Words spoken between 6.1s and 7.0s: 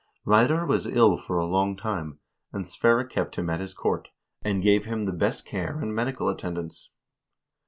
attend ance.